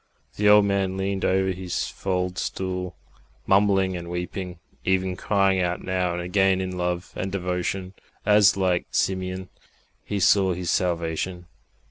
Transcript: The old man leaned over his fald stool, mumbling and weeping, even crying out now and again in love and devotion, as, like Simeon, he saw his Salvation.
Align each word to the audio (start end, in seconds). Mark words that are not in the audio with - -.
The 0.35 0.49
old 0.49 0.65
man 0.65 0.97
leaned 0.97 1.23
over 1.23 1.51
his 1.51 1.85
fald 1.85 2.39
stool, 2.39 2.95
mumbling 3.45 3.95
and 3.95 4.09
weeping, 4.09 4.57
even 4.83 5.15
crying 5.15 5.59
out 5.59 5.83
now 5.83 6.13
and 6.13 6.21
again 6.23 6.59
in 6.59 6.75
love 6.75 7.13
and 7.15 7.31
devotion, 7.31 7.93
as, 8.25 8.57
like 8.57 8.87
Simeon, 8.89 9.49
he 10.03 10.19
saw 10.19 10.53
his 10.55 10.71
Salvation. 10.71 11.45